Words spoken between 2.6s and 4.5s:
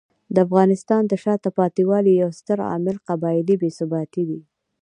عامل قبایلي بې ثباتي دی.